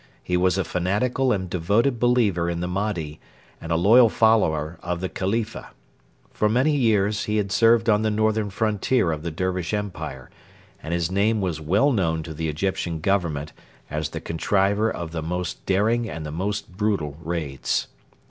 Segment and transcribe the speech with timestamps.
[0.23, 3.19] He was a fanatical and devoted believer in the Mahdi
[3.61, 5.69] and a loyal follower of the Khalifa.
[6.33, 10.31] For many years he had served on the northern frontier of the Dervish Empire,
[10.81, 13.53] and his name was well known to the Egyptian Government
[13.91, 17.85] as the contriver of the most daring and the most brutal raids.